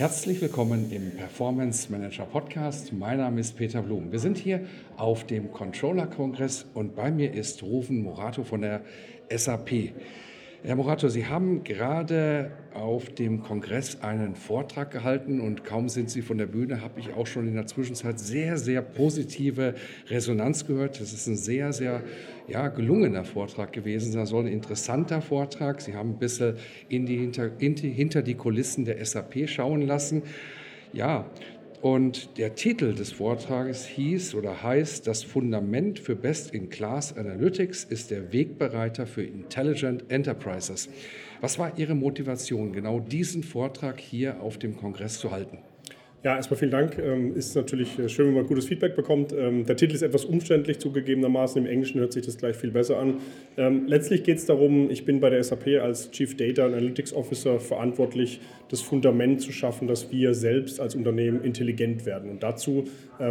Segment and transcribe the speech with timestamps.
[0.00, 2.90] Herzlich willkommen im Performance Manager Podcast.
[2.90, 4.10] Mein Name ist Peter Blum.
[4.10, 4.64] Wir sind hier
[4.96, 8.80] auf dem Controller Kongress und bei mir ist Rufen Morato von der
[9.28, 9.92] SAP.
[10.62, 16.20] Herr Morato, Sie haben gerade auf dem Kongress einen Vortrag gehalten und kaum sind Sie
[16.20, 19.74] von der Bühne, habe ich auch schon in der Zwischenzeit sehr, sehr positive
[20.08, 21.00] Resonanz gehört.
[21.00, 22.02] Das ist ein sehr, sehr
[22.46, 24.12] ja, gelungener Vortrag gewesen.
[24.12, 25.80] Das soll ein interessanter Vortrag.
[25.80, 26.56] Sie haben ein bisschen
[26.90, 30.24] in die, hinter, in die, hinter die Kulissen der SAP schauen lassen.
[30.92, 31.24] Ja,
[31.82, 38.32] und der Titel des Vortrages hieß oder heißt, das Fundament für Best-in-Class Analytics ist der
[38.32, 40.88] Wegbereiter für Intelligent Enterprises.
[41.40, 45.58] Was war Ihre Motivation, genau diesen Vortrag hier auf dem Kongress zu halten?
[46.22, 46.98] Ja, erstmal vielen Dank.
[46.98, 49.32] Ähm, ist natürlich äh, schön, wenn man gutes Feedback bekommt.
[49.32, 51.64] Ähm, der Titel ist etwas umständlich zugegebenermaßen.
[51.64, 53.14] Im Englischen hört sich das gleich viel besser an.
[53.56, 57.58] Ähm, letztlich geht es darum, ich bin bei der SAP als Chief Data Analytics Officer
[57.58, 62.30] verantwortlich, das Fundament zu schaffen, dass wir selbst als Unternehmen intelligent werden.
[62.30, 62.84] Und dazu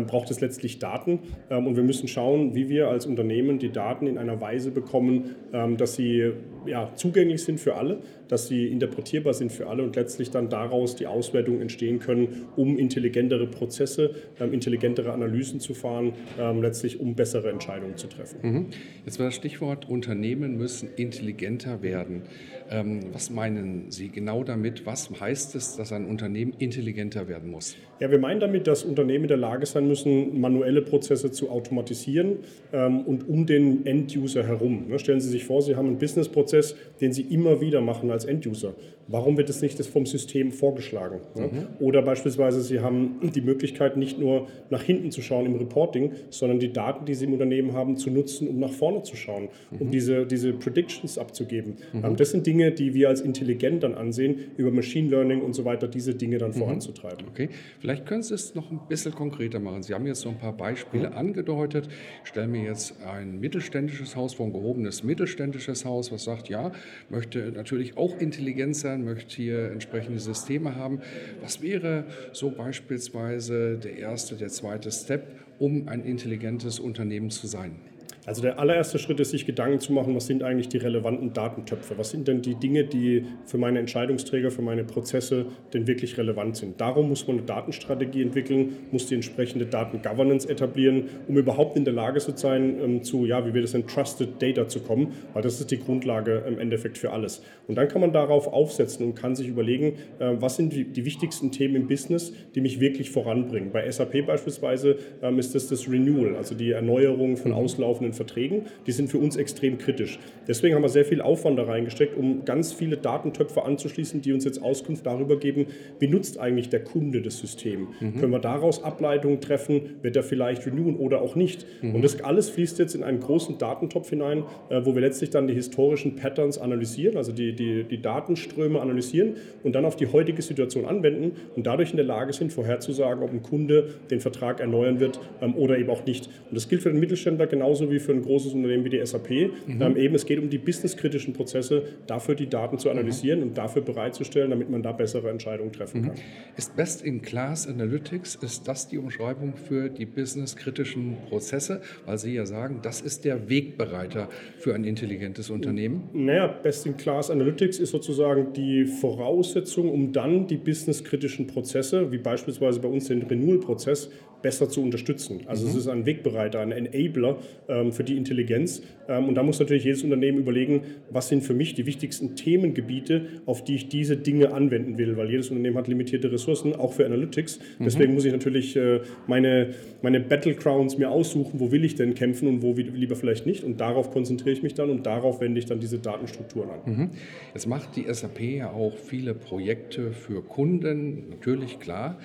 [0.07, 1.19] braucht es letztlich Daten.
[1.49, 5.35] Und wir müssen schauen, wie wir als Unternehmen die Daten in einer Weise bekommen,
[5.77, 6.33] dass sie
[6.65, 10.95] ja, zugänglich sind für alle, dass sie interpretierbar sind für alle und letztlich dann daraus
[10.95, 17.15] die Auswertungen entstehen können, um intelligentere Prozesse, ähm, intelligentere Analysen zu fahren, ähm, letztlich um
[17.15, 18.37] bessere Entscheidungen zu treffen.
[18.41, 18.65] Mhm.
[19.05, 22.23] Jetzt war das Stichwort, Unternehmen müssen intelligenter werden.
[22.69, 24.85] Ähm, was meinen Sie genau damit?
[24.85, 27.75] Was heißt es, dass ein Unternehmen intelligenter werden muss?
[27.99, 32.37] Ja, wir meinen damit, dass Unternehmen in der Lage sein müssen, manuelle Prozesse zu automatisieren
[32.71, 34.87] ähm, und um den End-User herum.
[34.87, 38.25] Ne, stellen Sie sich vor, Sie haben einen Business-Prozess, den Sie immer wieder machen als
[38.25, 38.73] End-User.
[39.11, 41.19] Warum wird es nicht vom System vorgeschlagen?
[41.35, 41.47] Ne?
[41.47, 41.67] Mhm.
[41.79, 46.59] Oder beispielsweise, Sie haben die Möglichkeit, nicht nur nach hinten zu schauen im Reporting, sondern
[46.59, 49.87] die Daten, die Sie im Unternehmen haben, zu nutzen, um nach vorne zu schauen, um
[49.87, 49.91] mhm.
[49.91, 51.77] diese, diese Predictions abzugeben.
[51.91, 52.05] Mhm.
[52.05, 55.65] Ähm, das sind Dinge, die wir als intelligent dann ansehen, über Machine Learning und so
[55.65, 56.55] weiter, diese Dinge dann mhm.
[56.55, 57.25] voranzutreiben.
[57.29, 59.83] Okay, vielleicht können Sie es noch ein bisschen konkreter machen.
[59.83, 61.17] Sie haben jetzt so ein paar Beispiele mhm.
[61.17, 61.89] angedeutet.
[62.23, 66.71] Ich stelle mir jetzt ein mittelständisches Haus vor, ein gehobenes mittelständisches Haus, was sagt, ja,
[67.09, 71.01] möchte natürlich auch intelligent sein, möchte hier entsprechende Systeme haben.
[71.41, 77.88] Was wäre so beispielsweise der erste, der zweite Step, um ein intelligentes Unternehmen zu sein?
[78.29, 81.97] Also der allererste Schritt ist, sich Gedanken zu machen, was sind eigentlich die relevanten Datentöpfe?
[81.97, 86.55] Was sind denn die Dinge, die für meine Entscheidungsträger, für meine Prozesse denn wirklich relevant
[86.55, 86.79] sind?
[86.79, 91.93] Darum muss man eine Datenstrategie entwickeln, muss die entsprechende Datengovernance etablieren, um überhaupt in der
[91.95, 95.41] Lage zu sein, ähm, zu, ja, wie wir das in Trusted Data zu kommen, weil
[95.41, 97.41] das ist die Grundlage im Endeffekt für alles.
[97.67, 101.03] Und dann kann man darauf aufsetzen und kann sich überlegen, äh, was sind die, die
[101.03, 103.71] wichtigsten Themen im Business, die mich wirklich voranbringen.
[103.71, 107.57] Bei SAP beispielsweise ähm, ist das das Renewal, also die Erneuerung von mhm.
[107.57, 110.19] auslaufenden Verträgen, die sind für uns extrem kritisch.
[110.45, 114.43] Deswegen haben wir sehr viel Aufwand da reingesteckt, um ganz viele Datentöpfe anzuschließen, die uns
[114.43, 115.67] jetzt Auskunft darüber geben,
[115.99, 117.87] wie nutzt eigentlich der Kunde das System.
[118.01, 118.19] Mhm.
[118.19, 121.65] Können wir daraus Ableitungen treffen, wird er vielleicht renewen oder auch nicht.
[121.81, 121.95] Mhm.
[121.95, 125.47] Und das alles fließt jetzt in einen großen Datentopf hinein, äh, wo wir letztlich dann
[125.47, 130.41] die historischen Patterns analysieren, also die, die, die Datenströme analysieren und dann auf die heutige
[130.41, 134.99] Situation anwenden und dadurch in der Lage sind, vorherzusagen, ob ein Kunde den Vertrag erneuern
[134.99, 136.27] wird ähm, oder eben auch nicht.
[136.49, 139.05] Und das gilt für den Mittelständler genauso wie für für ein großes Unternehmen wie die
[139.05, 139.29] SAP.
[139.29, 139.81] Mhm.
[139.81, 143.47] Ähm, eben, es geht um die businesskritischen Prozesse, dafür die Daten zu analysieren mhm.
[143.49, 146.05] und dafür bereitzustellen, damit man da bessere Entscheidungen treffen mhm.
[146.07, 146.15] kann.
[146.57, 151.81] Ist Best-in-Class Analytics, ist das die Umschreibung für die businesskritischen Prozesse?
[152.07, 156.09] Weil Sie ja sagen, das ist der Wegbereiter für ein intelligentes Unternehmen.
[156.13, 162.87] Naja, Best-in-Class Analytics ist sozusagen die Voraussetzung, um dann die businesskritischen Prozesse, wie beispielsweise bei
[162.87, 164.09] uns den Renewal-Prozess,
[164.41, 165.41] besser zu unterstützen.
[165.45, 165.71] Also mhm.
[165.71, 168.81] es ist ein Wegbereiter, ein Enabler ähm, für die Intelligenz.
[169.07, 173.25] Ähm, und da muss natürlich jedes Unternehmen überlegen, was sind für mich die wichtigsten Themengebiete,
[173.45, 177.05] auf die ich diese Dinge anwenden will, weil jedes Unternehmen hat limitierte Ressourcen, auch für
[177.05, 177.59] Analytics.
[177.79, 177.83] Mhm.
[177.83, 179.71] Deswegen muss ich natürlich äh, meine,
[180.01, 183.63] meine Battlegrounds mir aussuchen, wo will ich denn kämpfen und wo lieber vielleicht nicht.
[183.63, 186.79] Und darauf konzentriere ich mich dann und darauf wende ich dann diese Datenstrukturen an.
[186.85, 187.09] Mhm.
[187.53, 192.19] Jetzt macht die SAP ja auch viele Projekte für Kunden, natürlich klar.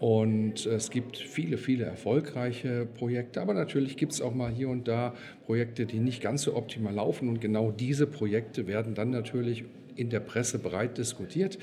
[0.00, 4.86] Und es gibt viele, viele erfolgreiche Projekte, aber natürlich gibt es auch mal hier und
[4.86, 5.14] da
[5.44, 7.28] Projekte, die nicht ganz so optimal laufen.
[7.28, 9.64] Und genau diese Projekte werden dann natürlich
[9.96, 11.58] in der Presse breit diskutiert.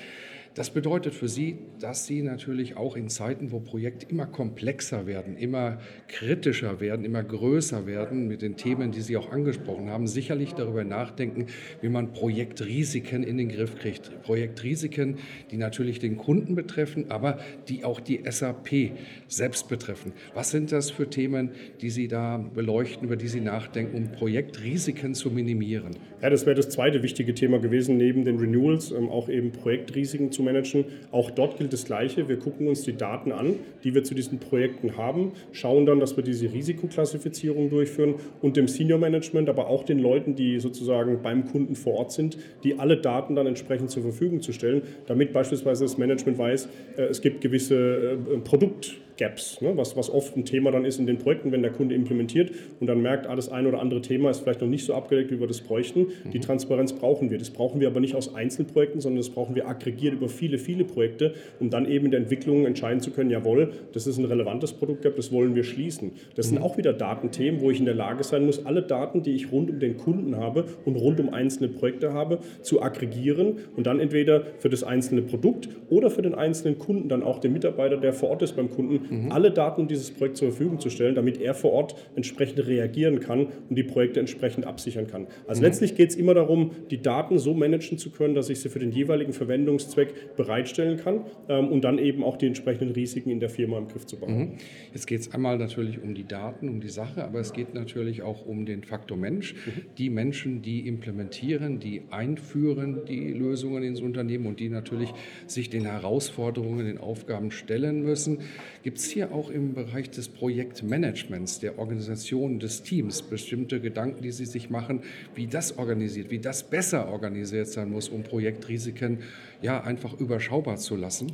[0.56, 5.36] Das bedeutet für Sie, dass Sie natürlich auch in Zeiten, wo Projekte immer komplexer werden,
[5.36, 10.54] immer kritischer werden, immer größer werden mit den Themen, die Sie auch angesprochen haben, sicherlich
[10.54, 11.48] darüber nachdenken,
[11.82, 14.22] wie man Projektrisiken in den Griff kriegt.
[14.22, 15.18] Projektrisiken,
[15.52, 18.92] die natürlich den Kunden betreffen, aber die auch die SAP
[19.28, 20.14] selbst betreffen.
[20.34, 21.50] Was sind das für Themen,
[21.82, 25.98] die Sie da beleuchten, über die Sie nachdenken, um Projektrisiken zu minimieren?
[26.22, 30.32] Ja, das wäre das zweite wichtige Thema gewesen, neben den Renewals, ähm, auch eben Projektrisiken
[30.32, 30.86] zu managen.
[31.12, 32.30] Auch dort gilt das Gleiche.
[32.30, 36.16] Wir gucken uns die Daten an, die wir zu diesen Projekten haben, schauen dann, dass
[36.16, 41.46] wir diese Risikoklassifizierung durchführen und dem Senior Management, aber auch den Leuten, die sozusagen beim
[41.46, 45.84] Kunden vor Ort sind, die alle Daten dann entsprechend zur Verfügung zu stellen, damit beispielsweise
[45.84, 49.76] das Management weiß, äh, es gibt gewisse äh, Produkt Gaps, ne?
[49.76, 52.88] was, was oft ein Thema dann ist in den Projekten, wenn der Kunde implementiert und
[52.88, 55.40] dann merkt, ah, das ein oder andere Thema ist vielleicht noch nicht so abgedeckt, wie
[55.40, 56.08] wir das bräuchten.
[56.24, 56.32] Mhm.
[56.32, 57.38] Die Transparenz brauchen wir.
[57.38, 60.84] Das brauchen wir aber nicht aus Einzelprojekten, sondern das brauchen wir aggregiert über viele, viele
[60.84, 64.74] Projekte, um dann eben in der Entwicklung entscheiden zu können, jawohl, das ist ein relevantes
[64.74, 66.12] Produktgap, das wollen wir schließen.
[66.36, 66.56] Das mhm.
[66.56, 69.52] sind auch wieder Datenthemen, wo ich in der Lage sein muss, alle Daten, die ich
[69.52, 74.00] rund um den Kunden habe und rund um einzelne Projekte habe, zu aggregieren und dann
[74.00, 78.14] entweder für das einzelne Produkt oder für den einzelnen Kunden, dann auch den Mitarbeiter, der
[78.14, 79.32] vor Ort ist beim Kunden, mhm.
[79.32, 83.20] alle Daten um dieses Projekt zur Verfügung zu stellen, damit er vor Ort entsprechend reagieren
[83.20, 85.28] kann und die Projekte entsprechend absichern kann.
[85.48, 85.68] Also mhm.
[85.68, 88.80] letztlich geht es immer darum, die Daten so managen zu können, dass ich sie für
[88.80, 93.50] den jeweiligen Verwendungszweck bereitstellen kann ähm, und dann eben auch die entsprechenden Risiken in der
[93.50, 94.40] Firma im Griff zu behalten.
[94.40, 94.58] Mhm.
[94.94, 98.22] Jetzt geht es einmal natürlich um die Daten, um die Sache, aber es geht natürlich
[98.22, 99.54] auch um den Faktor Mensch.
[99.54, 99.82] Mhm.
[99.98, 105.14] Die Menschen, die implementieren, die einführen die Lösungen ins Unternehmen und die natürlich
[105.48, 108.40] sich den Herausforderungen, den Aufgaben stellen müssen.
[108.84, 114.32] Gibt es hier auch im Bereich des Projektmanagements, der Organisation des Teams bestimmte Gedanken, die
[114.32, 115.02] Sie sich machen,
[115.36, 119.20] wie das organisiert, wie das besser organisiert sein muss, um Projektrisiken
[119.62, 121.32] ja einfach überschaubar zu lassen?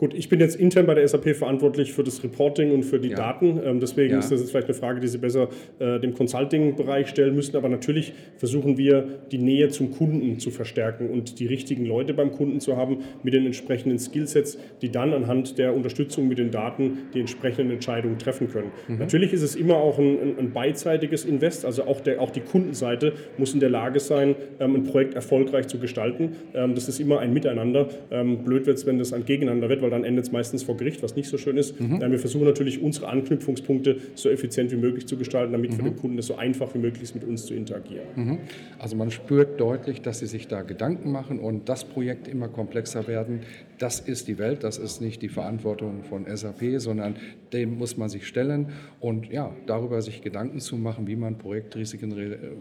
[0.00, 3.10] Gut, ich bin jetzt intern bei der SAP verantwortlich für das Reporting und für die
[3.10, 3.16] ja.
[3.16, 3.60] Daten.
[3.62, 4.18] Ähm, deswegen ja.
[4.18, 7.54] ist das jetzt vielleicht eine Frage, die Sie besser äh, dem Consulting-Bereich stellen müssen.
[7.54, 12.32] Aber natürlich versuchen wir, die Nähe zum Kunden zu verstärken und die richtigen Leute beim
[12.32, 17.00] Kunden zu haben mit den entsprechenden Skillsets, die dann anhand der Unterstützung mit den Daten
[17.12, 18.70] die entsprechenden Entscheidungen treffen können.
[18.88, 19.00] Mhm.
[19.00, 21.66] Natürlich ist es immer auch ein, ein, beidseitiges Invest.
[21.66, 25.66] Also auch, der, auch die Kundenseite muss in der Lage sein, ähm, ein Projekt erfolgreich
[25.66, 26.36] zu gestalten.
[26.54, 27.90] Ähm, das ist immer ein Miteinander.
[28.10, 30.62] Ähm, blöd wird es, wenn das ein Gegeneinander wird, weil weil dann endet es meistens
[30.62, 31.80] vor Gericht, was nicht so schön ist.
[31.80, 32.00] Mhm.
[32.00, 35.76] Wir versuchen natürlich, unsere Anknüpfungspunkte so effizient wie möglich zu gestalten, damit mhm.
[35.76, 38.06] für den Kunden es so einfach wie möglich ist, mit uns zu interagieren.
[38.14, 38.38] Mhm.
[38.78, 43.06] Also man spürt deutlich, dass Sie sich da Gedanken machen und das Projekt immer komplexer
[43.08, 43.40] werden.
[43.78, 47.16] Das ist die Welt, das ist nicht die Verantwortung von SAP, sondern
[47.52, 48.68] dem muss man sich stellen
[49.00, 52.14] und ja, darüber sich Gedanken zu machen, wie man Projektrisiken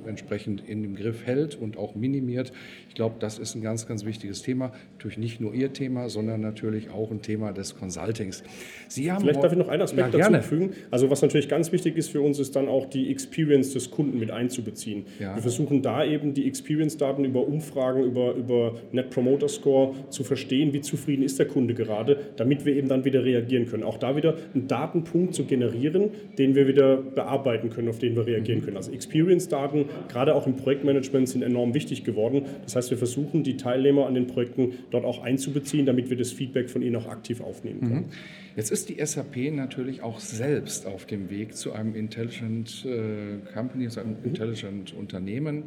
[0.07, 2.51] entsprechend in dem Griff hält und auch minimiert.
[2.87, 4.71] Ich glaube, das ist ein ganz, ganz wichtiges Thema.
[4.93, 8.43] Natürlich nicht nur Ihr Thema, sondern natürlich auch ein Thema des Consultings.
[8.87, 10.71] Sie haben Vielleicht darf ich noch einen Aspekt ja, dazu fügen.
[10.91, 14.19] Also was natürlich ganz wichtig ist für uns, ist dann auch die Experience des Kunden
[14.19, 15.05] mit einzubeziehen.
[15.19, 15.35] Ja.
[15.35, 20.73] Wir versuchen da eben die Experience-Daten über Umfragen, über, über Net Promoter Score zu verstehen,
[20.73, 23.83] wie zufrieden ist der Kunde gerade, damit wir eben dann wieder reagieren können.
[23.83, 28.25] Auch da wieder einen Datenpunkt zu generieren, den wir wieder bearbeiten können, auf den wir
[28.25, 28.77] reagieren können.
[28.77, 32.45] Also Experience-Daten, gerade auch im Projektmanagement, sind enorm wichtig geworden.
[32.63, 36.31] Das heißt, wir versuchen, die Teilnehmer an den Projekten dort auch einzubeziehen, damit wir das
[36.31, 38.05] Feedback von ihnen auch aktiv aufnehmen können.
[38.07, 38.55] Mhm.
[38.55, 43.87] Jetzt ist die SAP natürlich auch selbst auf dem Weg zu einem Intelligent äh, Company,
[43.89, 44.25] zu einem mhm.
[44.25, 45.63] Intelligent Unternehmen.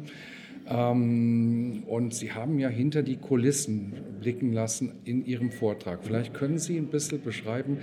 [0.69, 5.99] Ähm, und Sie haben ja hinter die Kulissen blicken lassen in Ihrem Vortrag.
[6.03, 7.77] Vielleicht können Sie ein bisschen beschreiben,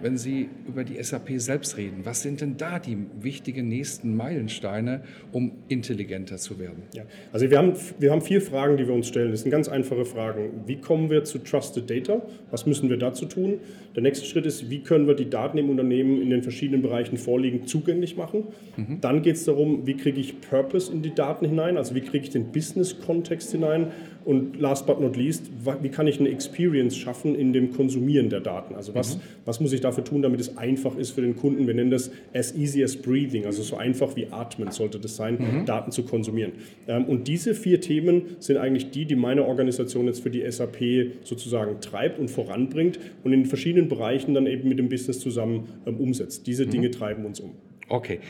[0.00, 5.02] wenn Sie über die SAP selbst reden, was sind denn da die wichtigen nächsten Meilensteine,
[5.32, 6.82] um intelligenter zu werden?
[6.94, 9.30] Ja, also wir haben, wir haben vier Fragen, die wir uns stellen.
[9.30, 10.64] Das sind ganz einfache Fragen.
[10.66, 12.22] Wie kommen wir zu Trusted Data?
[12.50, 13.60] Was müssen wir dazu tun?
[13.94, 17.16] Der nächste Schritt ist, wie können wir die Daten im Unternehmen in den verschiedenen Bereichen
[17.16, 18.44] vorliegend zugänglich machen?
[18.76, 19.00] Mhm.
[19.00, 21.76] Dann geht es darum, wie kriege ich Purpose in die Daten hinein?
[21.76, 23.92] Also wie kriege ich den Business-Kontext hinein?
[24.24, 25.50] Und last but not least,
[25.82, 28.74] wie kann ich eine Experience schaffen in dem Konsumieren der Daten?
[28.74, 29.20] Also was, mhm.
[29.44, 31.66] was muss ich dafür tun, damit es einfach ist für den Kunden?
[31.66, 35.36] Wir nennen das as easy as breathing, also so einfach wie atmen sollte das sein,
[35.38, 35.66] mhm.
[35.66, 36.52] Daten zu konsumieren.
[36.88, 40.78] Ähm, und diese vier Themen sind eigentlich die, die meine Organisation jetzt für die SAP
[41.22, 45.98] sozusagen treibt und voranbringt und in verschiedenen Bereichen dann eben mit dem Business zusammen ähm,
[45.98, 46.46] umsetzt.
[46.46, 46.70] Diese mhm.
[46.70, 47.50] Dinge treiben uns um.
[47.90, 48.20] Okay.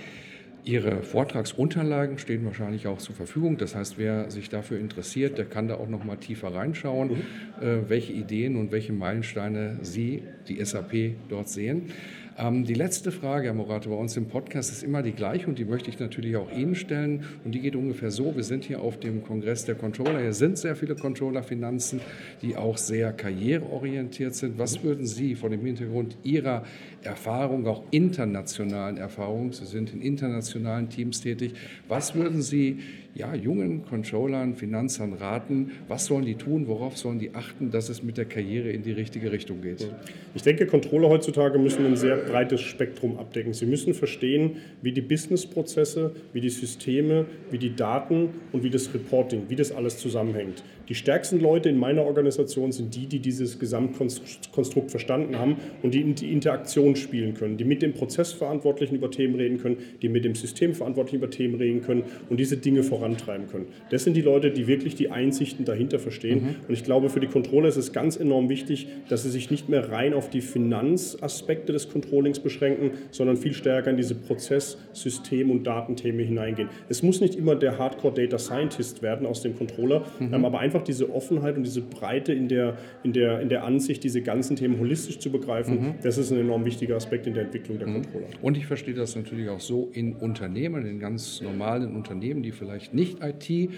[0.64, 3.58] Ihre Vortragsunterlagen stehen wahrscheinlich auch zur Verfügung.
[3.58, 7.62] Das heißt, wer sich dafür interessiert, der kann da auch noch mal tiefer reinschauen, mhm.
[7.62, 11.92] äh, welche Ideen und welche Meilensteine Sie, die SAP, dort sehen.
[12.36, 15.58] Ähm, die letzte Frage, Herr Morato, bei uns im Podcast ist immer die gleiche und
[15.58, 17.24] die möchte ich natürlich auch Ihnen stellen.
[17.44, 20.20] Und die geht ungefähr so: Wir sind hier auf dem Kongress der Controller.
[20.20, 22.00] Hier sind sehr viele Controller-Finanzen,
[22.42, 24.58] die auch sehr karriereorientiert sind.
[24.58, 26.64] Was würden Sie vor dem Hintergrund Ihrer
[27.02, 31.54] Erfahrung, auch internationalen Erfahrung, Sie sind in internationalen Teams tätig,
[31.86, 32.80] was würden Sie
[33.14, 35.70] ja, jungen Controllern, Finanzern raten?
[35.88, 36.66] Was sollen die tun?
[36.66, 39.88] Worauf sollen die achten, dass es mit der Karriere in die richtige Richtung geht?
[40.34, 43.52] Ich denke, Controller heutzutage müssen ein sehr breites Spektrum abdecken.
[43.52, 48.92] Sie müssen verstehen, wie die Businessprozesse, wie die Systeme, wie die Daten und wie das
[48.92, 50.64] Reporting, wie das alles zusammenhängt.
[50.88, 56.04] Die stärksten Leute in meiner Organisation sind die, die dieses Gesamtkonstrukt verstanden haben und die
[56.14, 60.34] die Interaktion spielen können, die mit dem Prozessverantwortlichen über Themen reden können, die mit dem
[60.34, 63.66] Systemverantwortlichen über Themen reden können und diese Dinge vorantreiben können.
[63.90, 66.42] Das sind die Leute, die wirklich die Einsichten dahinter verstehen.
[66.42, 66.56] Mhm.
[66.68, 69.68] Und ich glaube, für die Controller ist es ganz enorm wichtig, dass sie sich nicht
[69.68, 75.50] mehr rein auf die Finanzaspekte des Controllings beschränken, sondern viel stärker in diese Prozess-, System-
[75.50, 76.68] und Datenthemen hineingehen.
[76.88, 80.44] Es muss nicht immer der Hardcore-Data Scientist werden aus dem Controller, mhm.
[80.44, 84.02] aber einfach einfach diese Offenheit und diese Breite in der, in der, in der Ansicht,
[84.02, 85.94] diese ganzen Themen holistisch zu begreifen, mhm.
[86.02, 88.02] das ist ein enorm wichtiger Aspekt in der Entwicklung der mhm.
[88.02, 88.26] Controller.
[88.42, 92.93] Und ich verstehe das natürlich auch so in Unternehmen, in ganz normalen Unternehmen, die vielleicht
[92.94, 93.70] nicht IT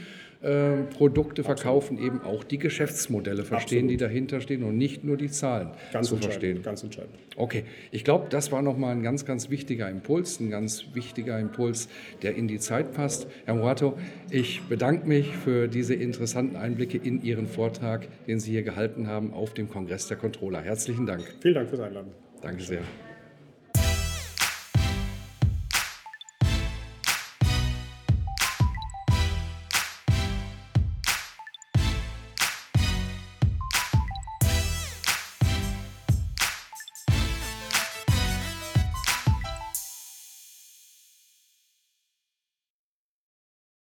[0.42, 3.90] äh, Produkte verkaufen, eben auch die Geschäftsmodelle verstehen, Absolut.
[3.90, 6.62] die dahinter stehen und nicht nur die Zahlen ganz zu verstehen.
[6.62, 7.14] Ganz entscheidend.
[7.36, 11.88] Okay, ich glaube, das war nochmal ein ganz, ganz wichtiger Impuls, ein ganz wichtiger Impuls,
[12.22, 13.26] der in die Zeit passt.
[13.46, 13.98] Herr Morato,
[14.30, 19.32] ich bedanke mich für diese interessanten Einblicke in Ihren Vortrag, den Sie hier gehalten haben
[19.32, 20.60] auf dem Kongress der Controller.
[20.60, 21.24] Herzlichen Dank.
[21.40, 22.12] Vielen Dank fürs Einladen.
[22.42, 22.82] Danke sehr.